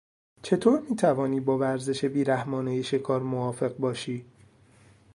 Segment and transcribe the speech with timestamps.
[0.41, 4.25] چطور میتوانی با ورزش بیرحمانهی شکار موافق باشی؟